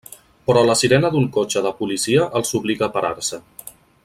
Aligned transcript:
Però 0.49 0.63
la 0.69 0.75
sirena 0.79 1.11
d'un 1.15 1.27
cotxe 1.37 1.63
de 1.67 1.75
policia 1.83 2.27
els 2.41 2.57
obliga 2.61 2.89
a 2.89 2.93
parar-se. 2.97 3.43